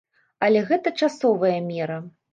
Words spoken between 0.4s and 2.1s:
Але гэта часовая мера.